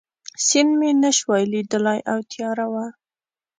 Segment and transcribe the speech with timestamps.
[0.45, 2.85] سیند مې نه شوای لیدای او تیاره وه.